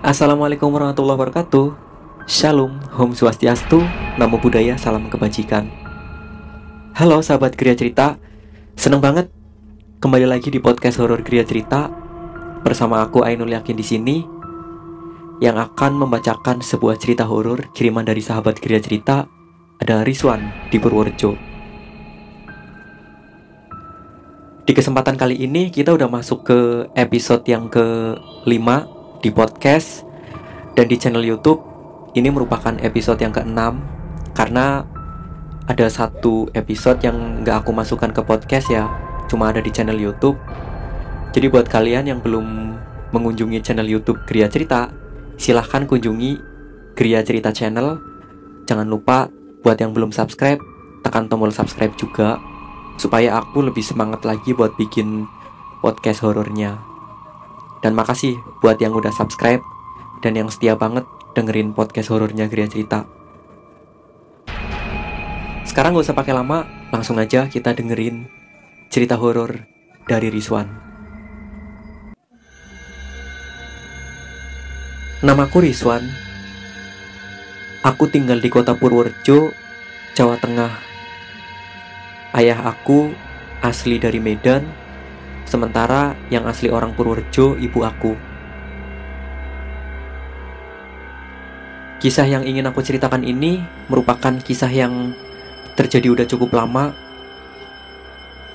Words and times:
Assalamualaikum 0.00 0.72
warahmatullahi 0.72 1.12
wabarakatuh. 1.12 1.76
Shalom, 2.24 2.72
Om 2.96 3.12
Swastiastu, 3.12 3.84
Namo 4.16 4.40
Buddhaya, 4.40 4.80
Salam 4.80 5.12
Kebajikan. 5.12 5.68
Halo 6.96 7.20
sahabat 7.20 7.52
Gria 7.52 7.76
Cerita. 7.76 8.16
Seneng 8.80 9.04
banget 9.04 9.28
kembali 10.00 10.24
lagi 10.24 10.48
di 10.48 10.56
podcast 10.56 10.96
horor 11.04 11.20
Gria 11.20 11.44
Cerita 11.44 11.92
Bersama 12.64 13.04
aku 13.04 13.28
Ainul 13.28 13.52
Yakin 13.52 13.76
di 13.76 13.84
sini 13.84 14.16
Yang 15.44 15.68
akan 15.68 16.00
membacakan 16.00 16.64
sebuah 16.64 16.96
cerita 16.96 17.28
horor 17.28 17.68
kiriman 17.76 18.08
dari 18.08 18.24
sahabat 18.24 18.56
Gria 18.56 18.80
Cerita 18.80 19.28
Ada 19.84 20.00
Rizwan 20.00 20.72
di 20.72 20.80
Purworejo. 20.80 21.36
Di 24.64 24.72
kesempatan 24.72 25.20
kali 25.20 25.44
ini 25.44 25.68
kita 25.68 25.92
udah 25.92 26.08
masuk 26.08 26.48
ke 26.48 26.58
episode 26.96 27.44
yang 27.44 27.68
ke-5 27.68 28.96
di 29.20 29.28
podcast 29.28 30.04
dan 30.74 30.88
di 30.88 30.96
channel 30.96 31.24
YouTube. 31.24 31.60
Ini 32.16 32.32
merupakan 32.32 32.74
episode 32.82 33.22
yang 33.22 33.30
ke-6 33.30 33.60
karena 34.34 34.82
ada 35.70 35.86
satu 35.86 36.50
episode 36.56 36.98
yang 37.06 37.46
nggak 37.46 37.62
aku 37.62 37.70
masukkan 37.70 38.10
ke 38.10 38.18
podcast 38.26 38.66
ya, 38.66 38.90
cuma 39.30 39.54
ada 39.54 39.62
di 39.62 39.70
channel 39.70 39.94
YouTube. 39.94 40.34
Jadi 41.30 41.46
buat 41.46 41.70
kalian 41.70 42.10
yang 42.10 42.18
belum 42.18 42.74
mengunjungi 43.14 43.62
channel 43.62 43.86
YouTube 43.86 44.26
Gria 44.26 44.50
Cerita, 44.50 44.90
silahkan 45.38 45.86
kunjungi 45.86 46.42
Gria 46.98 47.22
Cerita 47.22 47.54
Channel. 47.54 48.02
Jangan 48.66 48.86
lupa 48.90 49.30
buat 49.62 49.78
yang 49.78 49.94
belum 49.94 50.10
subscribe, 50.10 50.58
tekan 51.06 51.30
tombol 51.30 51.54
subscribe 51.54 51.94
juga 51.94 52.42
supaya 52.98 53.38
aku 53.38 53.62
lebih 53.62 53.86
semangat 53.86 54.26
lagi 54.26 54.50
buat 54.50 54.74
bikin 54.74 55.24
podcast 55.80 56.26
horornya. 56.26 56.89
Dan 57.80 57.96
makasih 57.96 58.36
buat 58.60 58.76
yang 58.76 58.92
udah 58.92 59.10
subscribe 59.12 59.64
dan 60.20 60.36
yang 60.36 60.52
setia 60.52 60.76
banget 60.76 61.08
dengerin 61.32 61.72
podcast 61.72 62.12
horornya 62.12 62.46
Gria 62.46 62.68
Cerita. 62.68 63.08
Sekarang 65.64 65.96
gak 65.96 66.04
usah 66.04 66.18
pakai 66.18 66.34
lama, 66.36 66.68
langsung 66.92 67.16
aja 67.16 67.48
kita 67.48 67.72
dengerin 67.72 68.28
cerita 68.92 69.16
horor 69.16 69.64
dari 70.04 70.28
Rizwan. 70.28 70.68
Namaku 75.24 75.64
Rizwan. 75.64 76.04
Aku 77.80 78.12
tinggal 78.12 78.44
di 78.44 78.52
kota 78.52 78.76
Purworejo, 78.76 79.56
Jawa 80.12 80.36
Tengah 80.36 80.90
Ayah 82.30 82.62
aku 82.62 83.10
asli 83.58 83.98
dari 83.98 84.22
Medan, 84.22 84.62
sementara 85.46 86.16
yang 86.32 86.48
asli 86.48 86.72
orang 86.72 86.96
Purworejo 86.96 87.56
ibu 87.56 87.80
aku. 87.84 88.12
Kisah 92.00 92.24
yang 92.24 92.48
ingin 92.48 92.64
aku 92.64 92.80
ceritakan 92.80 93.20
ini 93.22 93.60
merupakan 93.92 94.32
kisah 94.40 94.72
yang 94.72 95.12
terjadi 95.76 96.08
udah 96.12 96.26
cukup 96.28 96.56
lama. 96.56 96.96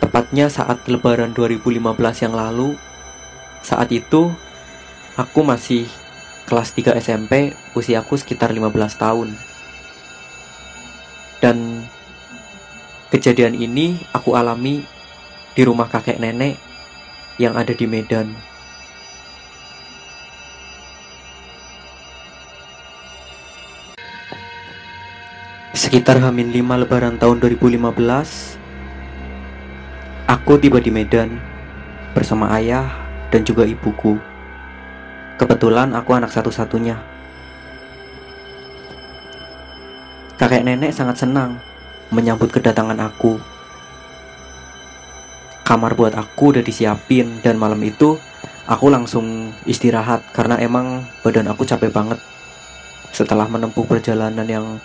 Tepatnya 0.00 0.48
saat 0.48 0.80
lebaran 0.88 1.36
2015 1.36 2.24
yang 2.24 2.32
lalu. 2.32 2.80
Saat 3.60 3.92
itu 3.92 4.32
aku 5.20 5.40
masih 5.44 5.84
kelas 6.48 6.72
3 6.72 6.96
SMP, 6.96 7.52
usiaku 7.76 8.16
sekitar 8.16 8.56
15 8.56 8.96
tahun. 8.96 9.28
Dan 11.44 11.84
Kejadian 13.06 13.54
ini 13.54 14.02
aku 14.10 14.34
alami 14.34 14.82
di 15.54 15.62
rumah 15.62 15.86
kakek 15.86 16.18
nenek 16.18 16.58
yang 17.36 17.56
ada 17.56 17.72
di 17.72 17.84
Medan. 17.88 18.32
Sekitar 25.76 26.18
Hamin 26.24 26.50
5 26.50 26.82
lebaran 26.82 27.20
tahun 27.20 27.36
2015 27.36 27.76
Aku 30.24 30.56
tiba 30.56 30.80
di 30.80 30.88
Medan 30.88 31.36
Bersama 32.16 32.48
ayah 32.56 32.90
dan 33.28 33.44
juga 33.44 33.68
ibuku 33.68 34.16
Kebetulan 35.36 35.92
aku 35.92 36.16
anak 36.16 36.32
satu-satunya 36.32 36.96
Kakek 40.36 40.64
nenek 40.64 40.96
sangat 40.96 41.20
senang 41.20 41.60
menyambut 42.12 42.52
kedatangan 42.52 43.00
aku. 43.00 43.40
Kamar 45.66 45.98
buat 45.98 46.14
aku 46.14 46.54
udah 46.54 46.62
disiapin 46.62 47.42
dan 47.42 47.58
malam 47.58 47.82
itu 47.82 48.14
aku 48.70 48.86
langsung 48.86 49.50
istirahat 49.66 50.22
karena 50.30 50.62
emang 50.62 51.02
badan 51.26 51.50
aku 51.50 51.66
capek 51.66 51.90
banget 51.90 52.22
setelah 53.10 53.50
menempuh 53.50 53.82
perjalanan 53.82 54.46
yang 54.46 54.78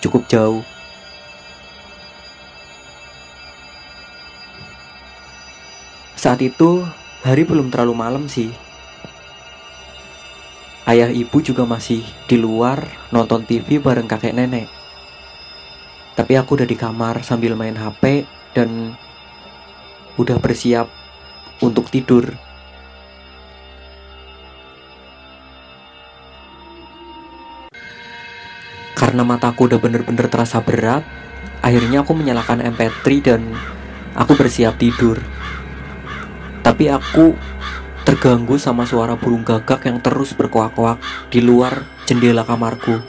cukup 0.00 0.24
jauh. 0.24 0.64
Saat 6.16 6.40
itu 6.40 6.88
hari 7.20 7.44
belum 7.44 7.68
terlalu 7.68 7.92
malam 7.92 8.24
sih. 8.24 8.48
Ayah 10.88 11.12
ibu 11.12 11.40
juga 11.44 11.68
masih 11.68 12.00
di 12.28 12.40
luar 12.40 12.88
nonton 13.12 13.44
TV 13.44 13.76
bareng 13.76 14.08
kakek 14.08 14.32
nenek. 14.32 14.72
Tapi 16.16 16.32
aku 16.36 16.60
udah 16.60 16.68
di 16.68 16.76
kamar 16.76 17.20
sambil 17.24 17.56
main 17.56 17.76
HP 17.76 18.28
dan 18.52 18.83
udah 20.18 20.38
bersiap 20.38 20.86
untuk 21.62 21.90
tidur. 21.90 22.34
Karena 28.94 29.26
mataku 29.26 29.66
udah 29.66 29.78
bener-bener 29.82 30.30
terasa 30.30 30.62
berat, 30.62 31.02
akhirnya 31.60 32.06
aku 32.06 32.14
menyalakan 32.14 32.62
MP3 32.62 33.04
dan 33.22 33.42
aku 34.14 34.38
bersiap 34.38 34.78
tidur. 34.78 35.18
Tapi 36.62 36.88
aku 36.88 37.34
terganggu 38.06 38.56
sama 38.56 38.86
suara 38.86 39.18
burung 39.18 39.42
gagak 39.42 39.88
yang 39.90 39.98
terus 39.98 40.32
berkoak-koak 40.32 41.02
di 41.28 41.42
luar 41.42 41.84
jendela 42.06 42.46
kamarku. 42.46 43.02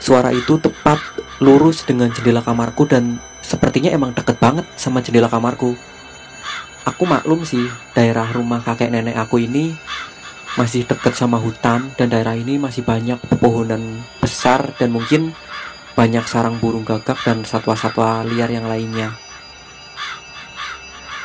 Suara 0.00 0.30
itu 0.36 0.60
tepat 0.60 1.00
lurus 1.40 1.82
dengan 1.82 2.12
jendela 2.12 2.44
kamarku 2.44 2.84
dan 2.84 3.16
sepertinya 3.44 3.92
emang 3.92 4.16
deket 4.16 4.40
banget 4.40 4.64
sama 4.80 5.04
jendela 5.04 5.28
kamarku. 5.28 5.76
Aku 6.88 7.04
maklum 7.04 7.44
sih, 7.44 7.68
daerah 7.92 8.28
rumah 8.32 8.64
kakek 8.64 8.88
nenek 8.88 9.16
aku 9.20 9.44
ini 9.44 9.76
masih 10.56 10.86
deket 10.88 11.12
sama 11.18 11.36
hutan 11.36 11.90
dan 11.98 12.08
daerah 12.08 12.38
ini 12.38 12.56
masih 12.56 12.86
banyak 12.86 13.18
pepohonan 13.26 14.00
besar 14.22 14.72
dan 14.78 14.94
mungkin 14.94 15.34
banyak 15.98 16.22
sarang 16.26 16.62
burung 16.62 16.86
gagak 16.86 17.18
dan 17.26 17.42
satwa-satwa 17.42 18.22
liar 18.26 18.50
yang 18.50 18.66
lainnya. 18.66 19.14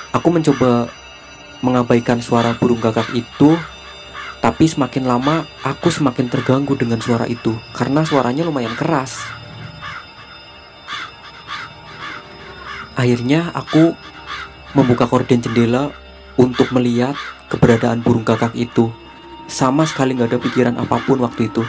Aku 0.10 0.34
mencoba 0.34 0.90
mengabaikan 1.62 2.18
suara 2.22 2.58
burung 2.58 2.82
gagak 2.82 3.14
itu 3.14 3.54
tapi 4.40 4.66
semakin 4.66 5.04
lama 5.04 5.44
aku 5.68 5.92
semakin 5.92 6.32
terganggu 6.32 6.74
dengan 6.80 7.04
suara 7.04 7.28
itu 7.28 7.54
karena 7.76 8.02
suaranya 8.08 8.48
lumayan 8.48 8.74
keras. 8.74 9.39
Akhirnya 13.00 13.56
aku 13.56 13.96
membuka 14.76 15.08
korden 15.08 15.40
jendela 15.40 15.96
untuk 16.36 16.68
melihat 16.76 17.16
keberadaan 17.48 18.04
burung 18.04 18.28
gagak 18.28 18.52
itu. 18.60 18.92
Sama 19.48 19.88
sekali 19.88 20.20
nggak 20.20 20.36
ada 20.36 20.40
pikiran 20.44 20.76
apa 20.76 21.00
pun 21.08 21.24
waktu 21.24 21.48
itu. 21.48 21.64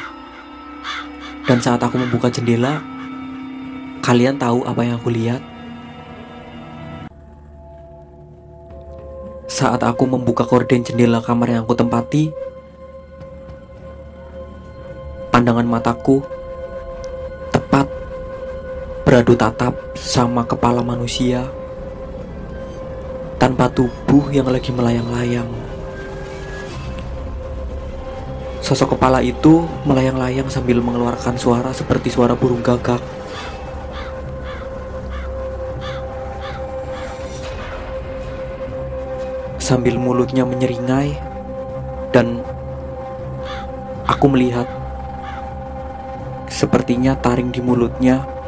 Dan 1.46 1.62
saat 1.62 1.78
aku 1.86 2.02
membuka 2.02 2.34
jendela, 2.34 2.82
kalian 4.02 4.42
tahu 4.42 4.66
apa 4.66 4.82
yang 4.82 4.98
aku 4.98 5.14
lihat? 5.14 5.38
Saat 9.46 9.86
aku 9.86 10.10
membuka 10.10 10.42
korden 10.42 10.82
jendela 10.82 11.22
kamar 11.22 11.54
yang 11.54 11.62
aku 11.62 11.78
tempati, 11.78 12.34
Pandangan 15.30 15.62
mataku 15.62 16.26
beradu 19.10 19.34
tatap 19.34 19.74
sama 19.98 20.46
kepala 20.46 20.86
manusia 20.86 21.42
tanpa 23.42 23.66
tubuh 23.66 24.30
yang 24.30 24.46
lagi 24.46 24.70
melayang-layang. 24.70 25.50
Sosok 28.62 28.94
kepala 28.94 29.18
itu 29.18 29.66
melayang-layang 29.82 30.46
sambil 30.46 30.78
mengeluarkan 30.78 31.34
suara 31.34 31.74
seperti 31.74 32.06
suara 32.06 32.38
burung 32.38 32.62
gagak. 32.62 33.02
Sambil 39.58 39.98
mulutnya 39.98 40.46
menyeringai 40.46 41.18
dan 42.14 42.46
aku 44.06 44.30
melihat 44.30 44.70
Sepertinya 46.50 47.16
taring 47.16 47.48
di 47.48 47.64
mulutnya 47.64 48.39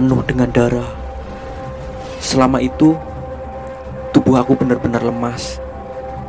penuh 0.00 0.24
dengan 0.24 0.48
darah. 0.48 0.88
Selama 2.24 2.56
itu, 2.64 2.96
tubuh 4.16 4.40
aku 4.40 4.56
benar-benar 4.56 5.04
lemas. 5.04 5.60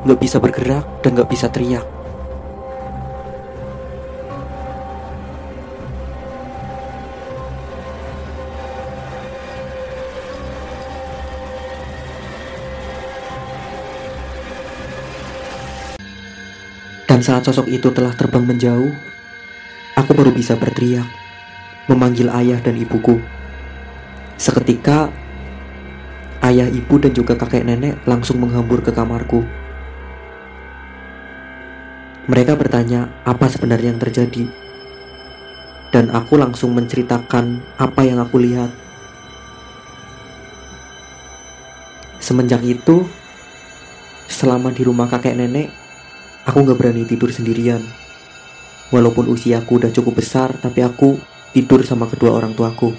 Gak 0.03 0.19
bisa 0.19 0.44
bergerak 0.44 0.83
dan 1.00 1.15
gak 1.15 1.31
bisa 1.31 1.47
teriak. 1.47 1.88
Dan 17.07 17.24
saat 17.24 17.47
sosok 17.47 17.71
itu 17.71 17.88
telah 17.95 18.12
terbang 18.19 18.44
menjauh, 18.44 18.91
aku 19.95 20.12
baru 20.12 20.35
bisa 20.35 20.59
berteriak, 20.59 21.07
memanggil 21.88 22.27
ayah 22.35 22.59
dan 22.59 22.75
ibuku. 22.75 23.40
Seketika, 24.35 25.09
ayah, 26.43 26.67
ibu, 26.67 26.95
dan 26.99 27.11
juga 27.15 27.39
kakek 27.39 27.63
nenek 27.63 27.99
langsung 28.03 28.39
menghambur 28.43 28.83
ke 28.83 28.91
kamarku. 28.91 29.43
Mereka 32.29 32.55
bertanya 32.55 33.11
apa 33.25 33.49
sebenarnya 33.49 33.95
yang 33.95 34.01
terjadi, 34.01 34.45
dan 35.89 36.13
aku 36.13 36.37
langsung 36.37 36.71
menceritakan 36.77 37.59
apa 37.75 38.01
yang 38.05 38.21
aku 38.21 38.39
lihat. 38.39 38.71
Semenjak 42.21 42.61
itu, 42.63 43.09
selama 44.29 44.71
di 44.71 44.85
rumah 44.85 45.09
kakek 45.09 45.35
nenek, 45.35 45.81
Aku 46.41 46.65
gak 46.65 46.81
berani 46.81 47.05
tidur 47.05 47.29
sendirian. 47.29 47.85
Walaupun 48.89 49.29
usiaku 49.29 49.77
udah 49.77 49.93
cukup 49.93 50.25
besar, 50.25 50.49
tapi 50.57 50.81
aku 50.81 51.21
tidur 51.53 51.85
sama 51.85 52.09
kedua 52.09 52.33
orang 52.33 52.57
tuaku. 52.57 52.97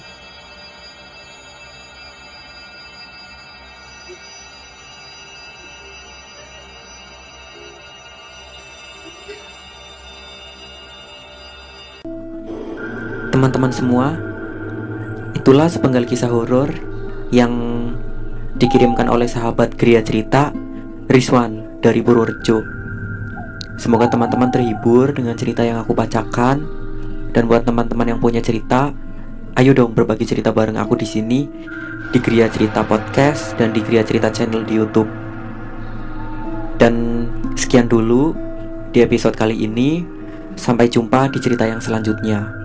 Teman-teman 13.43 13.75
semua, 13.75 14.15
itulah 15.35 15.67
sepenggal 15.67 16.07
kisah 16.07 16.31
horor 16.31 16.71
yang 17.35 17.51
dikirimkan 18.55 19.11
oleh 19.11 19.27
sahabat 19.27 19.75
Gria 19.75 19.99
Cerita 19.99 20.55
Rizwan 21.11 21.83
dari 21.83 22.07
Purworejo. 22.07 22.63
Semoga 23.83 24.07
teman-teman 24.07 24.47
terhibur 24.55 25.11
dengan 25.11 25.35
cerita 25.35 25.67
yang 25.67 25.83
aku 25.83 25.91
bacakan. 25.91 26.63
Dan 27.35 27.51
buat 27.51 27.67
teman-teman 27.67 28.15
yang 28.15 28.23
punya 28.23 28.39
cerita, 28.39 28.95
ayo 29.59 29.75
dong 29.75 29.91
berbagi 29.91 30.23
cerita 30.23 30.55
bareng 30.55 30.79
aku 30.79 30.95
di 30.95 31.11
sini 31.11 31.51
di 32.15 32.23
Gria 32.23 32.47
Cerita 32.47 32.87
Podcast 32.87 33.59
dan 33.59 33.75
di 33.75 33.83
Gria 33.83 34.07
Cerita 34.07 34.31
Channel 34.31 34.63
di 34.63 34.79
YouTube. 34.79 35.11
Dan 36.79 37.27
sekian 37.59 37.91
dulu 37.91 38.39
di 38.95 39.03
episode 39.03 39.35
kali 39.35 39.67
ini. 39.67 40.23
Sampai 40.55 40.87
jumpa 40.87 41.27
di 41.27 41.43
cerita 41.43 41.67
yang 41.67 41.83
selanjutnya. 41.83 42.62